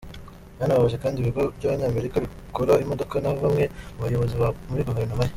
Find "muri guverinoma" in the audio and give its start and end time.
4.69-5.23